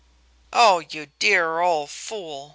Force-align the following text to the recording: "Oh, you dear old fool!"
"Oh, 0.51 0.79
you 0.79 1.11
dear 1.19 1.59
old 1.59 1.91
fool!" 1.91 2.49